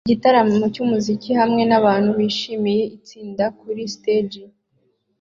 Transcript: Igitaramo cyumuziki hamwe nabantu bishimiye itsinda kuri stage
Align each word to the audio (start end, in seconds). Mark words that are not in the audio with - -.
Igitaramo 0.07 0.63
cyumuziki 0.73 1.31
hamwe 1.39 1.61
nabantu 1.69 2.09
bishimiye 2.19 2.83
itsinda 2.97 3.45
kuri 3.59 3.81
stage 3.95 4.41